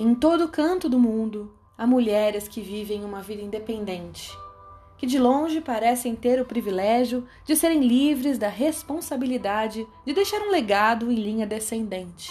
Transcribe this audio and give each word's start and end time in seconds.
Em 0.00 0.14
todo 0.14 0.46
canto 0.46 0.88
do 0.88 0.96
mundo, 0.96 1.52
há 1.76 1.84
mulheres 1.84 2.46
que 2.46 2.60
vivem 2.60 3.04
uma 3.04 3.20
vida 3.20 3.42
independente, 3.42 4.30
que 4.96 5.08
de 5.08 5.18
longe 5.18 5.60
parecem 5.60 6.14
ter 6.14 6.40
o 6.40 6.44
privilégio 6.44 7.26
de 7.44 7.56
serem 7.56 7.80
livres 7.80 8.38
da 8.38 8.46
responsabilidade 8.46 9.84
de 10.06 10.12
deixar 10.12 10.40
um 10.42 10.52
legado 10.52 11.10
em 11.10 11.16
linha 11.16 11.44
descendente. 11.48 12.30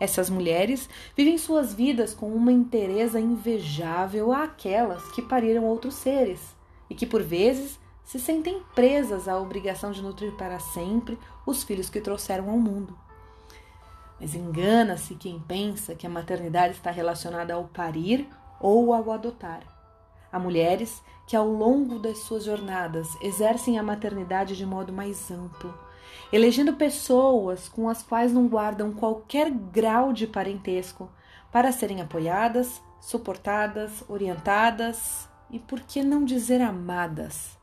Essas 0.00 0.28
mulheres 0.28 0.88
vivem 1.16 1.38
suas 1.38 1.72
vidas 1.72 2.14
com 2.14 2.34
uma 2.34 2.50
inteireza 2.50 3.20
invejável 3.20 4.32
àquelas 4.32 5.08
que 5.12 5.22
pariram 5.22 5.64
outros 5.64 5.94
seres 5.94 6.40
e 6.90 6.96
que, 6.96 7.06
por 7.06 7.22
vezes, 7.22 7.78
se 8.02 8.18
sentem 8.18 8.60
presas 8.74 9.28
à 9.28 9.38
obrigação 9.38 9.92
de 9.92 10.02
nutrir 10.02 10.32
para 10.32 10.58
sempre 10.58 11.16
os 11.46 11.62
filhos 11.62 11.88
que 11.88 12.00
trouxeram 12.00 12.50
ao 12.50 12.58
mundo. 12.58 12.98
Mas 14.22 14.36
engana-se 14.36 15.16
quem 15.16 15.40
pensa 15.40 15.96
que 15.96 16.06
a 16.06 16.10
maternidade 16.10 16.74
está 16.74 16.92
relacionada 16.92 17.54
ao 17.54 17.64
parir 17.64 18.28
ou 18.60 18.94
ao 18.94 19.10
adotar. 19.10 19.64
Há 20.30 20.38
mulheres 20.38 21.02
que, 21.26 21.34
ao 21.34 21.48
longo 21.48 21.98
das 21.98 22.18
suas 22.18 22.44
jornadas, 22.44 23.08
exercem 23.20 23.80
a 23.80 23.82
maternidade 23.82 24.56
de 24.56 24.64
modo 24.64 24.92
mais 24.92 25.28
amplo, 25.28 25.76
elegendo 26.32 26.74
pessoas 26.74 27.68
com 27.68 27.88
as 27.88 28.00
quais 28.00 28.32
não 28.32 28.46
guardam 28.46 28.92
qualquer 28.92 29.50
grau 29.50 30.12
de 30.12 30.28
parentesco 30.28 31.10
para 31.50 31.72
serem 31.72 32.00
apoiadas, 32.00 32.80
suportadas, 33.00 34.04
orientadas 34.08 35.28
e, 35.50 35.58
por 35.58 35.80
que 35.80 36.00
não 36.00 36.24
dizer, 36.24 36.62
amadas. 36.62 37.58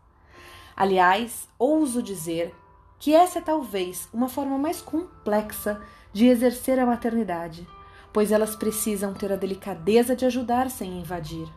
Aliás, 0.75 1.47
ouso 1.57 2.03
dizer 2.03 2.53
que 2.99 3.15
essa 3.15 3.39
é 3.39 3.41
talvez 3.41 4.09
uma 4.13 4.27
forma 4.27 4.57
mais 4.57 4.81
complexa 4.81 5.81
de 6.11 6.27
exercer 6.27 6.77
a 6.77 6.85
maternidade, 6.85 7.67
pois 8.11 8.31
elas 8.31 8.55
precisam 8.55 9.13
ter 9.13 9.31
a 9.31 9.37
delicadeza 9.37 10.15
de 10.15 10.25
ajudar 10.25 10.69
sem 10.69 10.99
invadir, 10.99 11.47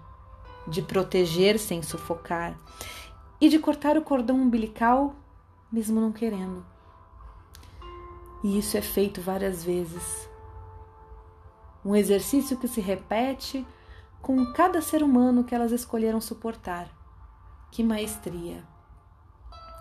de 0.68 0.80
proteger 0.80 1.58
sem 1.58 1.82
sufocar 1.82 2.56
e 3.40 3.48
de 3.48 3.58
cortar 3.58 3.98
o 3.98 4.02
cordão 4.02 4.36
umbilical 4.36 5.16
mesmo 5.72 6.00
não 6.00 6.12
querendo. 6.12 6.64
E 8.44 8.58
isso 8.58 8.77
é 8.77 8.82
feito 8.82 9.20
várias 9.20 9.64
vezes. 9.64 10.28
Um 11.84 11.96
exercício 11.96 12.58
que 12.58 12.68
se 12.68 12.80
repete 12.80 13.66
com 14.20 14.52
cada 14.52 14.82
ser 14.82 15.02
humano 15.02 15.42
que 15.42 15.54
elas 15.54 15.72
escolheram 15.72 16.20
suportar. 16.20 16.88
Que 17.70 17.82
maestria! 17.82 18.62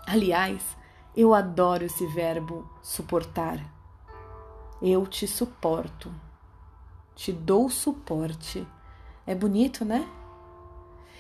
Aliás, 0.08 0.64
eu 1.16 1.34
adoro 1.34 1.84
esse 1.84 2.06
verbo 2.06 2.70
suportar. 2.82 3.60
Eu 4.82 5.06
te 5.06 5.28
suporto. 5.28 6.12
Te 7.14 7.34
dou 7.34 7.70
suporte. 7.70 8.66
É 9.28 9.36
bonito, 9.36 9.84
né? 9.84 10.08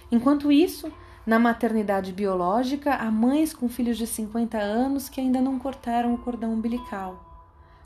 Enquanto 0.09 0.51
isso, 0.51 0.91
na 1.25 1.37
maternidade 1.37 2.13
biológica, 2.13 2.95
há 2.95 3.11
mães 3.11 3.53
com 3.53 3.67
filhos 3.67 3.97
de 3.97 4.07
50 4.07 4.57
anos 4.57 5.09
que 5.09 5.19
ainda 5.19 5.41
não 5.41 5.59
cortaram 5.59 6.13
o 6.13 6.17
cordão 6.17 6.53
umbilical. 6.53 7.23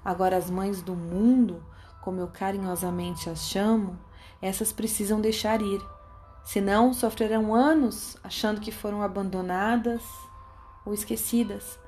Agora, 0.04 0.38
as 0.38 0.50
mães 0.50 0.84
do 0.84 0.96
mundo, 0.96 1.64
como 2.02 2.20
eu 2.20 2.28
carinhosamente 2.28 3.30
as 3.30 3.48
chamo, 3.50 3.98
essas 4.40 4.72
precisam 4.72 5.20
deixar 5.20 5.60
ir. 5.62 5.82
Senão, 6.44 6.94
sofrerão 6.94 7.56
anos 7.56 8.16
achando 8.24 8.62
que 8.62 8.72
foram 8.72 9.02
abandonadas 9.02 10.04
ou 10.86 10.94
esquecidas. 10.94 11.80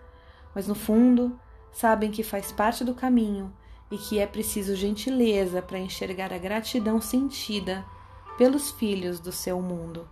Mas 0.57 0.67
no 0.67 0.73
fundo, 0.73 1.39
sabem 1.71 2.09
que 2.09 2.23
faz 2.23 2.51
parte 2.51 2.83
do 2.83 2.95
caminho 2.95 3.53
e 3.91 3.97
que 3.99 4.17
é 4.17 4.25
preciso 4.25 4.75
gentileza 4.75 5.61
para 5.61 5.77
enxergar 5.77 6.33
a 6.33 6.37
gratidão 6.39 6.99
sentida 6.99 7.85
pelos 8.39 8.71
filhos 8.71 9.19
do 9.19 9.31
seu 9.31 9.61
mundo. 9.61 10.09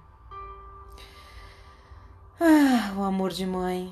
Ah, 2.39 2.93
o 2.95 3.01
amor 3.01 3.31
de 3.31 3.43
mãe. 3.43 3.91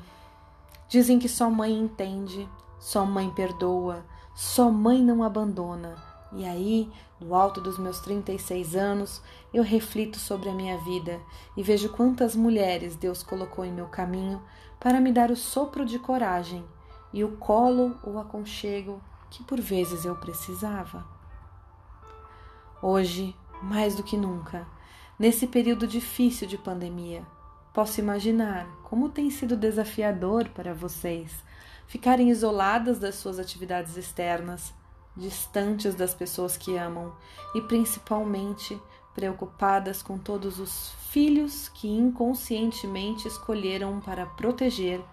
Dizem 0.88 1.18
que 1.18 1.28
só 1.28 1.50
mãe 1.50 1.74
entende, 1.74 2.48
só 2.80 3.04
mãe 3.04 3.32
perdoa, 3.32 4.06
só 4.36 4.70
mãe 4.70 5.02
não 5.02 5.24
abandona. 5.24 6.13
E 6.36 6.46
aí, 6.46 6.92
no 7.20 7.36
alto 7.36 7.62
dos 7.62 7.78
meus 7.78 8.00
36 8.00 8.76
anos, 8.76 9.22
eu 9.54 9.62
reflito 9.62 10.18
sobre 10.18 10.50
a 10.50 10.54
minha 10.54 10.78
vida 10.80 11.22
e 11.56 11.62
vejo 11.62 11.90
quantas 11.90 12.36
mulheres 12.36 12.96
Deus 12.96 13.22
colocou 13.22 13.64
em 13.64 13.72
meu 13.72 13.88
caminho 13.88 14.42
para 14.80 15.00
me 15.00 15.12
dar 15.12 15.30
o 15.30 15.36
sopro 15.36 15.86
de 15.86 16.00
coragem 16.00 16.66
e 17.14 17.24
o 17.24 17.38
colo 17.38 17.98
ou 18.04 18.20
aconchego 18.20 19.00
que 19.30 19.44
por 19.44 19.62
vezes 19.62 20.06
eu 20.06 20.16
precisava. 20.16 21.06
Hoje, 22.82 23.36
mais 23.62 23.96
do 23.96 24.04
que 24.04 24.18
nunca, 24.18 24.68
nesse 25.18 25.48
período 25.48 25.88
difícil 25.88 26.48
de 26.48 26.58
pandemia, 26.58 27.24
posso 27.74 28.00
imaginar 28.00 28.68
como 28.84 29.10
tem 29.10 29.30
sido 29.30 29.56
desafiador 29.56 30.50
para 30.50 30.74
vocês 30.74 31.32
ficarem 31.88 32.30
isoladas 32.30 32.98
das 32.98 33.16
suas 33.16 33.40
atividades 33.40 33.98
externas, 33.98 34.74
distantes 35.16 35.96
das 35.96 36.14
pessoas 36.14 36.58
que 36.58 36.78
amam 36.78 37.14
e 37.54 37.62
principalmente 37.62 38.80
preocupadas 39.14 40.02
com 40.02 40.18
todos 40.18 40.60
os 40.60 40.92
filhos 41.10 41.70
que 41.70 41.88
inconscientemente 41.88 43.28
escolheram 43.28 44.00
para 44.00 44.26
proteger 44.26 45.04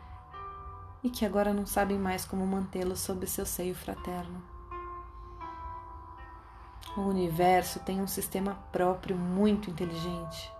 e 1.03 1.11
que 1.11 1.25
agora 1.25 1.53
não 1.53 1.67
sabem 1.67 1.99
mais 1.99 2.25
como 2.25 2.47
mantê-lo 2.47 2.97
sob 2.97 3.27
seu 3.27 3.45
seio 3.45 3.75
fraterno. 3.75 4.43
O 6.97 7.03
universo 7.03 7.79
tem 7.81 8.01
um 8.01 8.07
sistema 8.07 8.55
próprio 8.73 9.17
muito 9.17 9.71
inteligente. 9.71 10.53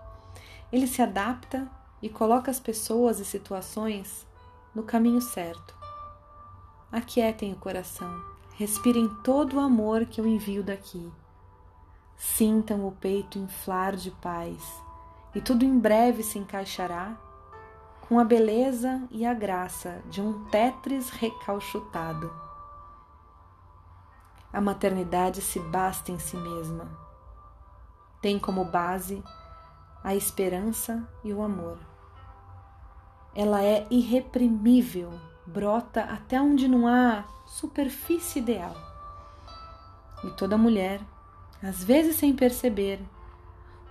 Ele 0.71 0.87
se 0.87 1.01
adapta 1.01 1.69
e 2.01 2.09
coloca 2.09 2.49
as 2.49 2.59
pessoas 2.59 3.19
e 3.19 3.25
situações 3.25 4.25
no 4.73 4.83
caminho 4.83 5.21
certo. 5.21 5.75
Aquietem 6.91 7.53
o 7.53 7.57
coração, 7.57 8.30
respirem 8.55 9.07
todo 9.23 9.57
o 9.57 9.59
amor 9.59 10.05
que 10.05 10.19
eu 10.19 10.27
envio 10.27 10.63
daqui. 10.63 11.11
Sintam 12.17 12.87
o 12.87 12.91
peito 12.91 13.39
inflar 13.39 13.95
de 13.95 14.11
paz, 14.11 14.81
e 15.33 15.41
tudo 15.41 15.65
em 15.65 15.79
breve 15.79 16.23
se 16.23 16.37
encaixará 16.37 17.17
com 18.11 18.19
a 18.19 18.25
beleza 18.25 19.07
e 19.09 19.25
a 19.25 19.33
graça 19.33 20.01
de 20.09 20.21
um 20.21 20.43
Tetris 20.49 21.09
recalchutado. 21.09 22.29
A 24.51 24.59
maternidade 24.59 25.41
se 25.41 25.59
basta 25.61 26.11
em 26.11 26.19
si 26.19 26.35
mesma. 26.35 26.89
Tem 28.21 28.37
como 28.37 28.65
base 28.65 29.23
a 30.03 30.13
esperança 30.13 31.07
e 31.23 31.31
o 31.31 31.41
amor. 31.41 31.77
Ela 33.33 33.63
é 33.63 33.87
irreprimível, 33.89 35.13
brota 35.51 36.01
até 36.03 36.41
onde 36.41 36.67
não 36.67 36.87
há 36.87 37.25
superfície 37.45 38.39
ideal. 38.39 38.75
E 40.23 40.29
toda 40.31 40.57
mulher, 40.57 41.01
às 41.61 41.83
vezes 41.83 42.15
sem 42.15 42.33
perceber, 42.33 42.99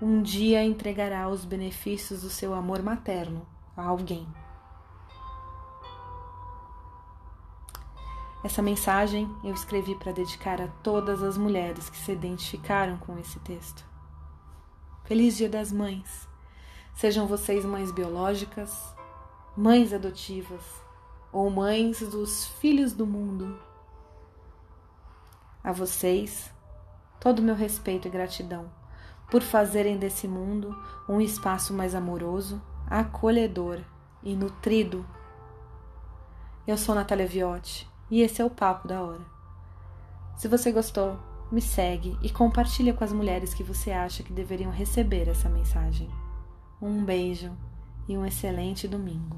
um 0.00 0.22
dia 0.22 0.64
entregará 0.64 1.28
os 1.28 1.44
benefícios 1.44 2.22
do 2.22 2.30
seu 2.30 2.54
amor 2.54 2.82
materno 2.82 3.46
a 3.76 3.84
alguém. 3.84 4.26
Essa 8.42 8.62
mensagem 8.62 9.30
eu 9.44 9.52
escrevi 9.52 9.94
para 9.94 10.12
dedicar 10.12 10.62
a 10.62 10.68
todas 10.82 11.22
as 11.22 11.36
mulheres 11.36 11.90
que 11.90 11.98
se 11.98 12.12
identificaram 12.12 12.96
com 12.96 13.18
esse 13.18 13.38
texto. 13.40 13.84
Feliz 15.04 15.36
Dia 15.36 15.48
das 15.48 15.70
Mães! 15.70 16.26
Sejam 16.94 17.26
vocês 17.26 17.64
mães 17.64 17.90
biológicas, 17.92 18.94
mães 19.56 19.92
adotivas 19.92 20.89
ou 21.32 21.50
mães 21.50 22.00
dos 22.00 22.46
filhos 22.46 22.92
do 22.92 23.06
mundo. 23.06 23.58
A 25.62 25.72
vocês, 25.72 26.50
todo 27.18 27.40
o 27.40 27.42
meu 27.42 27.54
respeito 27.54 28.08
e 28.08 28.10
gratidão 28.10 28.70
por 29.30 29.42
fazerem 29.42 29.96
desse 29.96 30.26
mundo 30.26 30.76
um 31.08 31.20
espaço 31.20 31.72
mais 31.72 31.94
amoroso 31.94 32.60
acolhedor 32.88 33.78
e 34.22 34.34
nutrido. 34.34 35.06
Eu 36.66 36.76
sou 36.76 36.94
Natália 36.94 37.26
Viotti 37.26 37.88
e 38.10 38.20
esse 38.20 38.42
é 38.42 38.44
o 38.44 38.50
Papo 38.50 38.88
da 38.88 39.00
Hora. 39.00 39.24
Se 40.36 40.48
você 40.48 40.72
gostou, 40.72 41.16
me 41.52 41.60
segue 41.60 42.18
e 42.20 42.30
compartilha 42.30 42.92
com 42.92 43.04
as 43.04 43.12
mulheres 43.12 43.54
que 43.54 43.62
você 43.62 43.92
acha 43.92 44.22
que 44.22 44.32
deveriam 44.32 44.72
receber 44.72 45.28
essa 45.28 45.48
mensagem. 45.48 46.10
Um 46.82 47.04
beijo 47.04 47.52
e 48.08 48.18
um 48.18 48.26
excelente 48.26 48.88
domingo. 48.88 49.36